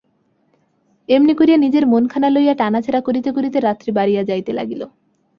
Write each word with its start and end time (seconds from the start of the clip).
এমনি 1.09 1.33
করিয়া 1.33 1.57
নিজের 1.57 1.83
মনখানা 1.87 2.29
লইয়া 2.29 2.55
টানাছেঁড়া 2.55 3.01
করিতে 3.01 3.29
করিতে 3.31 3.57
রাত্রি 3.59 3.91
বাড়িয়া 3.91 4.21
যাইতে 4.23 4.51
লাগিল। 4.53 4.81